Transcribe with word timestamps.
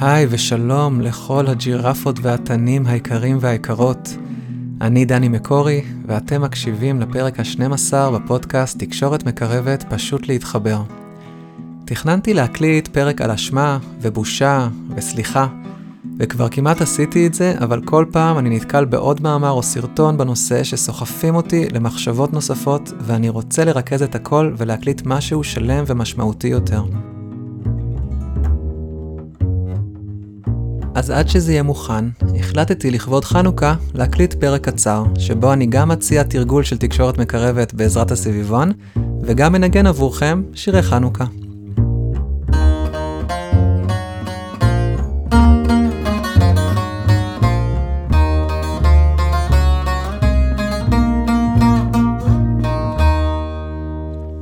היי 0.00 0.26
ושלום 0.30 1.00
לכל 1.00 1.46
הג'ירפות 1.46 2.18
והתנים 2.22 2.86
היקרים 2.86 3.38
והיקרות. 3.40 4.16
אני 4.80 5.04
דני 5.04 5.28
מקורי, 5.28 5.84
ואתם 6.06 6.42
מקשיבים 6.42 7.00
לפרק 7.00 7.40
ה-12 7.40 8.10
בפודקאסט 8.10 8.78
תקשורת 8.78 9.26
מקרבת 9.26 9.84
פשוט 9.88 10.28
להתחבר. 10.28 10.82
תכננתי 11.84 12.34
להקליט 12.34 12.88
פרק 12.88 13.20
על 13.20 13.30
אשמה 13.30 13.78
ובושה 14.00 14.68
וסליחה, 14.96 15.46
וכבר 16.18 16.48
כמעט 16.48 16.80
עשיתי 16.80 17.26
את 17.26 17.34
זה, 17.34 17.54
אבל 17.58 17.80
כל 17.84 18.04
פעם 18.12 18.38
אני 18.38 18.56
נתקל 18.56 18.84
בעוד 18.84 19.22
מאמר 19.22 19.50
או 19.50 19.62
סרטון 19.62 20.16
בנושא 20.16 20.64
שסוחפים 20.64 21.34
אותי 21.34 21.68
למחשבות 21.68 22.32
נוספות, 22.32 22.92
ואני 23.00 23.28
רוצה 23.28 23.64
לרכז 23.64 24.02
את 24.02 24.14
הכל 24.14 24.54
ולהקליט 24.56 25.02
משהו 25.04 25.44
שלם 25.44 25.84
ומשמעותי 25.86 26.48
יותר. 26.48 26.82
אז 30.94 31.10
עד 31.10 31.28
שזה 31.28 31.52
יהיה 31.52 31.62
מוכן, 31.62 32.04
החלטתי 32.38 32.90
לכבוד 32.90 33.24
חנוכה 33.24 33.74
להקליט 33.94 34.34
פרק 34.34 34.68
קצר, 34.68 35.04
שבו 35.18 35.52
אני 35.52 35.66
גם 35.66 35.88
מציע 35.88 36.22
תרגול 36.22 36.64
של 36.64 36.78
תקשורת 36.78 37.18
מקרבת 37.18 37.74
בעזרת 37.74 38.10
הסביבון, 38.10 38.72
וגם 39.22 39.52
מנגן 39.52 39.86
עבורכם 39.86 40.42
שירי 40.54 40.82
חנוכה. 40.82 41.24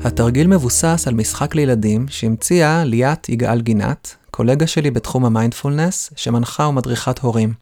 התרגיל 0.05 0.47
מבוסס 0.47 1.05
על 1.07 1.15
משחק 1.15 1.55
לילדים 1.55 2.07
שהמציאה 2.09 2.85
ליאת 2.85 3.29
יגאל 3.29 3.61
גינת, 3.61 4.17
קולגה 4.35 4.67
שלי 4.67 4.91
בתחום 4.91 5.25
המיינדפולנס, 5.25 6.13
שמנחה 6.17 6.67
ומדריכת 6.67 7.19
הורים. 7.19 7.53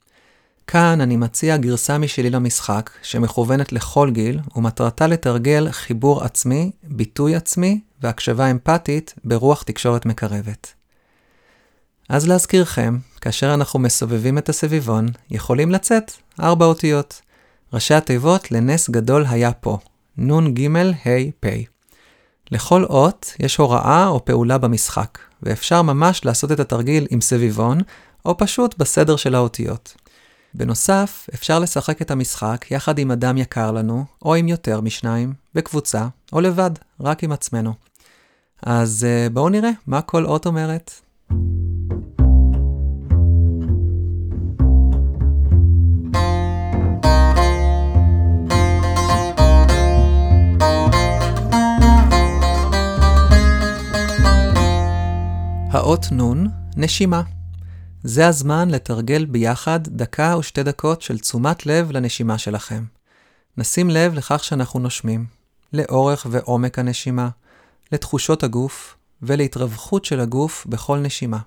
כאן 0.66 1.00
אני 1.00 1.16
מציע 1.16 1.56
גרסה 1.56 1.98
משלי 1.98 2.30
למשחק, 2.30 2.90
שמכוונת 3.02 3.72
לכל 3.72 4.10
גיל, 4.10 4.40
ומטרתה 4.56 5.06
לתרגל 5.06 5.68
חיבור 5.70 6.24
עצמי, 6.24 6.70
ביטוי 6.84 7.34
עצמי 7.34 7.80
והקשבה 8.02 8.50
אמפתית 8.50 9.14
ברוח 9.24 9.62
תקשורת 9.62 10.06
מקרבת. 10.06 10.74
אז 12.08 12.28
להזכירכם, 12.28 12.98
כאשר 13.20 13.54
אנחנו 13.54 13.78
מסובבים 13.78 14.38
את 14.38 14.48
הסביבון, 14.48 15.06
יכולים 15.30 15.70
לצאת 15.70 16.12
ארבע 16.40 16.66
אותיות. 16.66 17.20
ראשי 17.72 17.94
התיבות 17.94 18.52
לנס 18.52 18.90
גדול 18.90 19.26
היה 19.28 19.52
פה, 19.52 19.78
נ"ג 20.18 20.76
ה' 20.76 21.30
פ'. 21.40 21.46
לכל 22.50 22.84
אות 22.84 23.34
יש 23.40 23.56
הוראה 23.56 24.06
או 24.06 24.24
פעולה 24.24 24.58
במשחק, 24.58 25.18
ואפשר 25.42 25.82
ממש 25.82 26.24
לעשות 26.24 26.52
את 26.52 26.60
התרגיל 26.60 27.06
עם 27.10 27.20
סביבון, 27.20 27.78
או 28.24 28.38
פשוט 28.38 28.74
בסדר 28.78 29.16
של 29.16 29.34
האותיות. 29.34 29.94
בנוסף, 30.54 31.26
אפשר 31.34 31.58
לשחק 31.58 32.02
את 32.02 32.10
המשחק 32.10 32.70
יחד 32.70 32.98
עם 32.98 33.10
אדם 33.10 33.36
יקר 33.36 33.72
לנו, 33.72 34.04
או 34.22 34.34
עם 34.34 34.48
יותר 34.48 34.80
משניים, 34.80 35.32
בקבוצה, 35.54 36.06
או 36.32 36.40
לבד, 36.40 36.70
רק 37.00 37.24
עם 37.24 37.32
עצמנו. 37.32 37.74
אז 38.62 39.04
אה, 39.04 39.28
בואו 39.32 39.48
נראה 39.48 39.70
מה 39.86 40.02
כל 40.02 40.26
אות 40.26 40.46
אומרת. 40.46 40.92
נ' 56.12 56.46
נשימה. 56.76 57.22
זה 58.04 58.28
הזמן 58.28 58.70
לתרגל 58.70 59.24
ביחד 59.24 59.80
דקה 59.82 60.34
או 60.34 60.42
שתי 60.42 60.62
דקות 60.62 61.02
של 61.02 61.18
תשומת 61.18 61.66
לב 61.66 61.90
לנשימה 61.90 62.38
שלכם. 62.38 62.84
נשים 63.56 63.90
לב 63.90 64.14
לכך 64.14 64.44
שאנחנו 64.44 64.80
נושמים, 64.80 65.26
לאורך 65.72 66.26
ועומק 66.30 66.78
הנשימה, 66.78 67.28
לתחושות 67.92 68.42
הגוף 68.42 68.96
ולהתרווחות 69.22 70.04
של 70.04 70.20
הגוף 70.20 70.66
בכל 70.68 70.98
נשימה. 70.98 71.38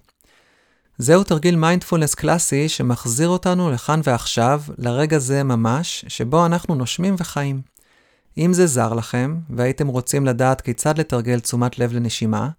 זהו 0.97 1.23
תרגיל 1.23 1.55
מיינדפולנס 1.55 2.15
קלאסי 2.15 2.69
שמחזיר 2.69 3.29
אותנו 3.29 3.71
לכאן 3.71 4.01
ועכשיו, 4.03 4.61
לרגע 4.77 5.19
זה 5.19 5.43
ממש, 5.43 6.05
שבו 6.07 6.45
אנחנו 6.45 6.75
נושמים 6.75 7.15
וחיים. 7.17 7.61
אם 8.37 8.53
זה 8.53 8.67
זר 8.67 8.93
לכם, 8.93 9.39
והייתם 9.49 9.87
רוצים 9.87 10.25
לדעת 10.25 10.61
כיצד 10.61 10.97
לתרגל 10.97 11.39
תשומת 11.39 11.79
לב 11.79 11.93
לנשימה, 11.93 12.49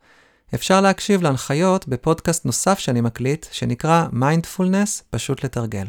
אפשר 0.54 0.81
להקשיב 0.81 1.22
להנחיות 1.22 1.88
בפודקאסט 1.88 2.44
נוסף 2.44 2.78
שאני 2.78 3.00
מקליט, 3.00 3.47
שנקרא 3.53 4.06
מיינדפולנס 4.12 5.03
פשוט 5.10 5.44
לתרגל. 5.44 5.87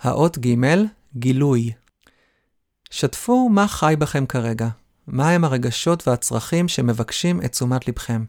האות 0.00 0.38
ג' 0.38 0.54
גילוי. 1.16 1.72
שתפו 2.90 3.48
מה 3.48 3.68
חי 3.68 3.94
בכם 3.98 4.26
כרגע, 4.26 4.68
מהם 5.06 5.44
הרגשות 5.44 6.08
והצרכים 6.08 6.68
שמבקשים 6.68 7.40
את 7.44 7.52
תשומת 7.52 7.88
לבכם. 7.88 8.24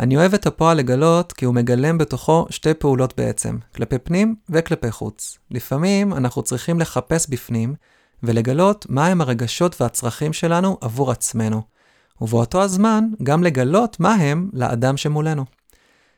אני 0.00 0.16
אוהב 0.16 0.34
את 0.34 0.46
הפועל 0.46 0.76
לגלות 0.76 1.32
כי 1.32 1.44
הוא 1.44 1.54
מגלם 1.54 1.98
בתוכו 1.98 2.46
שתי 2.50 2.74
פעולות 2.74 3.16
בעצם, 3.16 3.58
כלפי 3.74 3.98
פנים 3.98 4.36
וכלפי 4.48 4.90
חוץ. 4.90 5.38
לפעמים 5.50 6.12
אנחנו 6.12 6.42
צריכים 6.42 6.80
לחפש 6.80 7.28
בפנים, 7.28 7.74
ולגלות 8.22 8.86
מהם 8.88 9.20
הרגשות 9.20 9.80
והצרכים 9.80 10.32
שלנו 10.32 10.78
עבור 10.80 11.10
עצמנו, 11.10 11.62
ובאותו 12.20 12.62
הזמן 12.62 13.04
גם 13.22 13.42
לגלות 13.42 14.00
מה 14.00 14.14
הם 14.14 14.50
לאדם 14.52 14.96
שמולנו. 14.96 15.44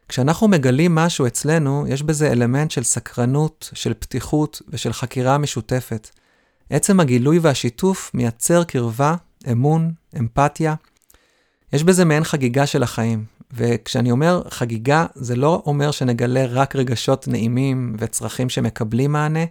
כשאנחנו 0.08 0.48
מגלים 0.48 0.94
משהו 0.94 1.26
אצלנו, 1.26 1.84
יש 1.88 2.02
בזה 2.02 2.32
אלמנט 2.32 2.70
של 2.70 2.82
סקרנות, 2.82 3.70
של 3.74 3.94
פתיחות 3.94 4.62
ושל 4.68 4.92
חקירה 4.92 5.38
משותפת. 5.38 6.10
עצם 6.70 7.00
הגילוי 7.00 7.38
והשיתוף 7.38 8.10
מייצר 8.14 8.64
קרבה, 8.64 9.14
אמון, 9.52 9.92
אמפתיה. 10.18 10.74
יש 11.72 11.84
בזה 11.84 12.04
מעין 12.04 12.24
חגיגה 12.24 12.66
של 12.66 12.82
החיים, 12.82 13.24
וכשאני 13.52 14.10
אומר 14.10 14.42
חגיגה, 14.48 15.06
זה 15.14 15.36
לא 15.36 15.62
אומר 15.66 15.90
שנגלה 15.90 16.46
רק 16.46 16.76
רגשות 16.76 17.28
נעימים 17.28 17.96
וצרכים 17.98 18.48
שמקבלים 18.48 19.12
מענה, 19.12 19.44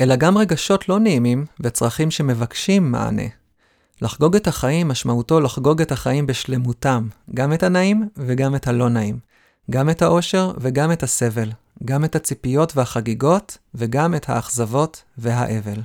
אלא 0.00 0.16
גם 0.16 0.38
רגשות 0.38 0.88
לא 0.88 0.98
נעימים 0.98 1.46
וצרכים 1.60 2.10
שמבקשים 2.10 2.92
מענה. 2.92 3.22
לחגוג 4.02 4.36
את 4.36 4.46
החיים 4.46 4.88
משמעותו 4.88 5.40
לחגוג 5.40 5.80
את 5.80 5.92
החיים 5.92 6.26
בשלמותם, 6.26 7.08
גם 7.34 7.52
את 7.52 7.62
הנעים 7.62 8.08
וגם 8.16 8.54
את 8.54 8.68
הלא 8.68 8.88
נעים, 8.88 9.18
גם 9.70 9.90
את 9.90 10.02
האושר 10.02 10.52
וגם 10.60 10.92
את 10.92 11.02
הסבל, 11.02 11.52
גם 11.84 12.04
את 12.04 12.16
הציפיות 12.16 12.76
והחגיגות 12.76 13.58
וגם 13.74 14.14
את 14.14 14.28
האכזבות 14.28 15.02
והאבל. 15.18 15.82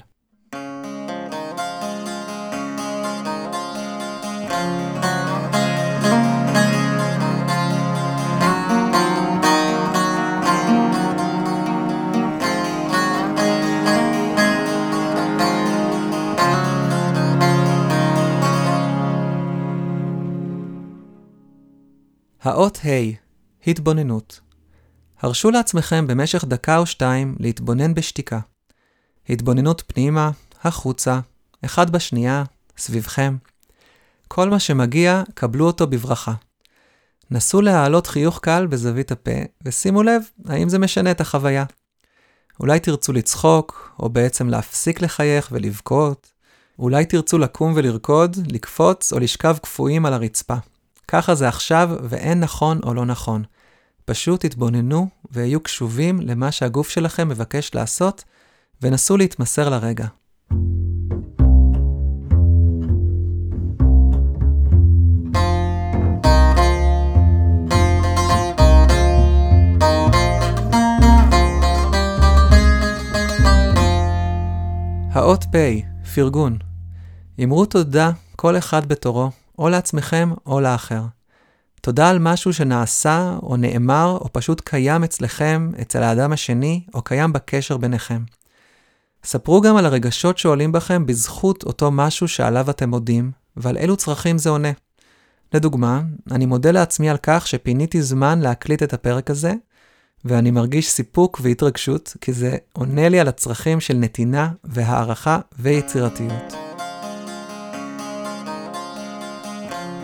האות 22.44 22.80
ה' 22.86 23.70
התבוננות. 23.70 24.40
הרשו 25.22 25.52
לעצמכם 25.52 26.08
במשך 26.08 26.46
דקה 26.46 26.78
או 26.78 26.86
שתיים 26.86 27.36
להתבונן 27.40 27.94
בשתיקה. 27.94 28.40
התבוננות 29.30 29.84
פנימה, 29.88 30.32
החוצה, 30.64 31.20
אחד 31.66 31.90
בשנייה, 31.90 32.44
סביבכם. 32.78 33.38
כל 34.28 34.50
מה 34.50 34.60
שמגיע, 34.60 35.24
קבלו 35.34 35.68
אותו 35.68 35.88
בברכה. 35.88 36.34
נסו 37.32 37.62
להעלות 37.62 38.08
חיוך 38.08 38.40
קל 38.40 38.68
בזווית 38.68 39.12
הפה, 39.12 39.42
ושימו 39.66 40.04
לב 40.04 40.22
האם 40.46 40.70
זה 40.70 40.80
משנה 40.80 41.12
את 41.12 41.22
החוויה. 41.22 41.66
אולי 42.60 42.80
תרצו 42.80 43.14
לצחוק, 43.14 43.96
או 44.00 44.10
בעצם 44.10 44.50
להפסיק 44.50 45.02
לחייך 45.02 45.50
ולבכות. 45.52 46.32
אולי 46.80 47.06
תרצו 47.06 47.38
לקום 47.38 47.74
ולרקוד, 47.76 48.38
לקפוץ 48.52 49.14
או 49.14 49.20
לשכב 49.20 49.58
קפואים 49.62 50.06
על 50.06 50.14
הרצפה. 50.14 50.56
ככה 51.08 51.36
זה 51.36 51.48
עכשיו, 51.48 51.90
ואין 52.04 52.40
נכון 52.40 52.80
או 52.84 52.94
לא 52.94 53.06
נכון. 53.06 53.44
פשוט 54.06 54.46
תתבוננו 54.46 55.08
והיו 55.32 55.60
קשובים 55.60 56.22
למה 56.22 56.52
שהגוף 56.52 56.90
שלכם 56.90 57.30
מבקש 57.30 57.76
לעשות, 57.76 58.24
ונסו 58.82 59.18
להתמסר 59.18 59.70
לרגע. 59.70 60.08
האות 75.12 75.44
פ', 75.44 75.58
פרגון. 76.16 76.58
אמרו 77.44 77.66
תודה 77.66 78.12
כל 78.36 78.58
אחד 78.58 78.86
בתורו 78.86 79.32
או 79.60 79.70
לעצמכם 79.70 80.32
או 80.46 80.62
לאחר. 80.62 81.02
תודה 81.82 82.10
על 82.10 82.20
משהו 82.20 82.54
שנעשה 82.54 83.38
או 83.44 83.58
נאמר 83.58 84.18
או 84.22 84.34
פשוט 84.34 84.62
קיים 84.62 85.04
אצלכם, 85.04 85.72
אצל 85.82 86.04
האדם 86.04 86.34
השני, 86.34 86.84
או 86.94 87.02
קיים 87.02 87.34
בקשר 87.34 87.78
ביניכם. 87.78 88.24
ספרו 89.24 89.62
גם 89.62 89.76
על 89.76 89.86
הרגשות 89.86 90.38
שעולים 90.38 90.72
בכם 90.72 91.06
בזכות 91.06 91.64
אותו 91.64 91.92
משהו 91.92 92.28
שעליו 92.28 92.70
אתם 92.70 92.90
מודים, 92.90 93.32
ועל 93.58 93.78
אילו 93.78 93.98
צרכים 93.98 94.38
זה 94.38 94.50
עונה. 94.50 94.72
לדוגמה, 95.54 96.02
אני 96.32 96.46
מודה 96.46 96.72
לעצמי 96.72 97.10
על 97.10 97.18
כך 97.24 97.48
שפיניתי 97.48 98.02
זמן 98.02 98.40
להקליט 98.40 98.84
את 98.84 98.94
הפרק 98.94 99.30
הזה, 99.30 99.54
ואני 100.26 100.52
מרגיש 100.52 100.90
סיפוק 100.90 101.40
והתרגשות, 101.44 102.18
כי 102.22 102.34
זה 102.34 102.58
עונה 102.74 103.10
לי 103.10 103.20
על 103.20 103.28
הצרכים 103.28 103.80
של 103.80 103.94
נתינה 103.94 104.50
והערכה 104.64 105.40
ויצירתיות. 105.60 106.63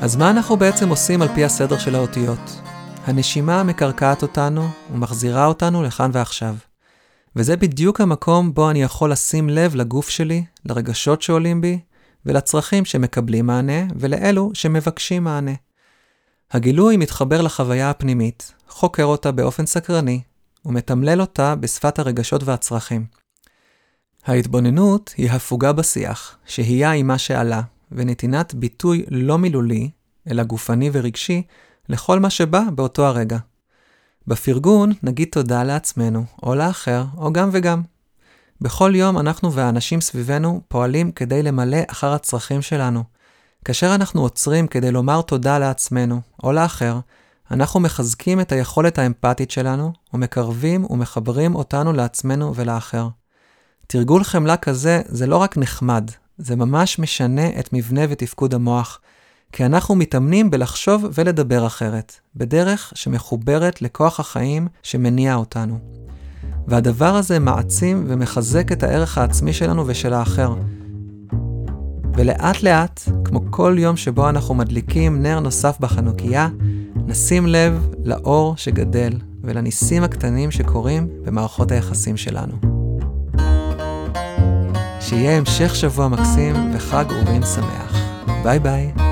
אז 0.02 0.16
מה 0.16 0.30
אנחנו 0.30 0.58
בעצם 0.58 0.90
עושים 0.90 1.22
על 1.22 1.28
פי 1.36 1.46
הסדר 1.46 1.78
של 1.78 1.96
האותיות? 1.96 2.62
הנשימה 3.06 3.64
מקרקעת 3.64 4.22
אותנו 4.22 4.68
ומחזירה 4.94 5.46
אותנו 5.46 5.84
לכאן 5.84 6.12
ועכשיו. 6.14 6.56
וזה 7.36 7.58
בדיוק 7.58 8.02
המקום 8.02 8.54
בו 8.54 8.70
אני 8.70 8.84
יכול 8.84 9.12
לשים 9.12 9.50
לב 9.50 9.76
לגוף 9.76 10.10
שלי, 10.10 10.44
לרגשות 10.66 11.22
שעולים 11.22 11.62
בי, 11.62 11.80
ולצרכים 12.26 12.86
שמקבלים 12.86 13.46
מענה, 13.46 13.88
ולאלו 13.96 14.52
שמבקשים 14.54 15.24
מענה. 15.24 15.54
הגילוי 16.52 16.98
מתחבר 16.98 17.42
לחוויה 17.42 17.90
הפנימית, 17.90 18.54
חוקר 18.70 19.06
אותה 19.06 19.32
באופן 19.32 19.66
סקרני, 19.66 20.22
ומתמלל 20.66 21.22
אותה 21.22 21.56
בשפת 21.56 22.00
הרגשות 22.00 22.44
והצרכים. 22.44 23.06
ההתבוננות 24.26 25.14
היא 25.18 25.32
הפוגה 25.32 25.74
בשיח, 25.74 26.38
שהייה 26.46 26.92
עם 26.92 27.08
מה 27.08 27.18
שעלה, 27.18 27.62
ונתינת 27.92 28.54
ביטוי 28.54 29.06
לא 29.10 29.38
מילולי, 29.38 29.90
אלא 30.32 30.44
גופני 30.44 30.90
ורגשי, 30.94 31.42
לכל 31.90 32.20
מה 32.20 32.30
שבא 32.30 32.62
באותו 32.76 33.06
הרגע. 33.06 33.38
בפרגון 34.28 34.92
נגיד 35.04 35.28
תודה 35.32 35.64
לעצמנו, 35.64 36.26
או 36.44 36.56
לאחר, 36.56 37.06
או 37.18 37.34
גם 37.34 37.50
וגם. 37.52 37.82
בכל 38.62 38.92
יום 38.96 39.18
אנחנו 39.18 39.54
והאנשים 39.54 40.02
סביבנו 40.02 40.62
פועלים 40.68 41.12
כדי 41.12 41.44
למלא 41.44 41.78
אחר 41.88 42.14
הצרכים 42.14 42.62
שלנו. 42.62 43.04
כאשר 43.66 43.96
אנחנו 43.96 44.22
עוצרים 44.22 44.68
כדי 44.68 44.92
לומר 44.92 45.22
תודה 45.22 45.60
לעצמנו, 45.60 46.22
או 46.44 46.52
לאחר, 46.52 47.00
אנחנו 47.52 47.80
מחזקים 47.80 48.42
את 48.42 48.52
היכולת 48.52 49.00
האמפתית 49.00 49.52
שלנו, 49.52 49.94
ומקרבים 50.14 50.86
ומחברים 50.90 51.56
אותנו 51.56 51.94
לעצמנו 51.94 52.56
ולאחר. 52.56 53.08
תרגול 53.88 54.24
חמלה 54.24 54.58
כזה 54.58 55.02
זה 55.06 55.28
לא 55.28 55.38
רק 55.38 55.58
נחמד, 55.58 56.12
זה 56.40 56.56
ממש 56.56 57.00
משנה 57.00 57.48
את 57.60 57.70
מבנה 57.74 58.02
ותפקוד 58.10 58.54
המוח, 58.54 59.00
כי 59.52 59.66
אנחנו 59.66 59.96
מתאמנים 59.96 60.52
בלחשוב 60.52 61.06
ולדבר 61.14 61.68
אחרת, 61.68 62.14
בדרך 62.36 62.94
שמחוברת 62.96 63.82
לכוח 63.82 64.20
החיים 64.20 64.68
שמניע 64.84 65.36
אותנו. 65.36 65.80
והדבר 66.68 67.16
הזה 67.16 67.40
מעצים 67.40 68.06
ומחזק 68.08 68.72
את 68.72 68.84
הערך 68.84 69.18
העצמי 69.18 69.54
שלנו 69.54 69.88
ושל 69.88 70.14
האחר. 70.14 70.54
ולאט 72.16 72.64
לאט, 72.64 73.02
כמו 73.26 73.42
כל 73.50 73.76
יום 73.80 73.98
שבו 73.98 74.30
אנחנו 74.30 74.56
מדליקים 74.56 75.22
נר 75.22 75.40
נוסף 75.40 75.78
בחנוכיה, 75.80 76.50
נשים 76.96 77.48
לב 77.48 77.88
לאור 78.04 78.58
שגדל 78.58 79.14
ולניסים 79.44 80.04
הקטנים 80.04 80.52
שקורים 80.52 81.08
במערכות 81.26 81.72
היחסים 81.72 82.18
שלנו. 82.18 82.69
שיהיה 85.10 85.38
המשך 85.38 85.76
שבוע 85.76 86.08
מקסים 86.08 86.76
וחג 86.76 87.06
אורים 87.12 87.42
שמח. 87.44 87.96
ביי 88.44 88.60
ביי. 88.60 89.09